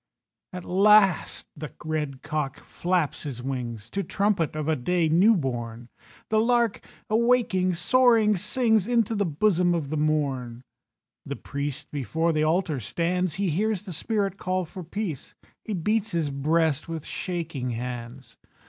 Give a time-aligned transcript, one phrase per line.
[0.51, 5.89] At last the red cock flaps his wings To trumpet of a day new born.
[6.29, 10.63] The lark, awaking, soaring sings Into the bosom of the morn.
[11.23, 16.13] The priest before the altar stands, He hears the spirit call for peace; He beats
[16.13, 18.37] his breast with shaking hands.